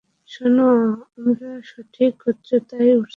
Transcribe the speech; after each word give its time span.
শোনো, 0.29 0.67
আমরা 1.17 1.49
সঠিক 1.63 2.15
উচ্চতায় 2.27 2.91
উড়ছি। 2.91 3.09